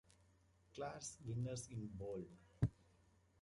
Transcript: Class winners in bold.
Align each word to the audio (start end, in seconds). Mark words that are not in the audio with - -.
Class 0.73 1.17
winners 1.27 1.67
in 1.69 1.85
bold. 1.93 2.25